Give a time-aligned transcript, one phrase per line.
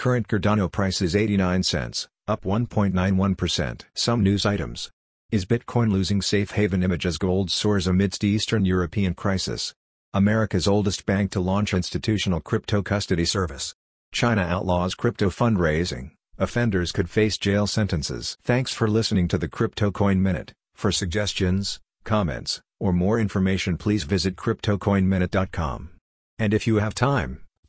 [0.00, 3.82] Current Cardano price is 89 cents, up 1.91%.
[3.92, 4.90] Some news items.
[5.30, 9.74] Is Bitcoin losing safe haven image as gold soars amidst Eastern European crisis?
[10.14, 13.74] America's oldest bank to launch institutional crypto custody service.
[14.10, 16.12] China outlaws crypto fundraising.
[16.38, 18.38] Offenders could face jail sentences.
[18.42, 20.54] Thanks for listening to the Crypto Coin Minute.
[20.74, 25.90] For suggestions, comments, or more information please visit cryptocoinminute.com.
[26.38, 27.42] And if you have time,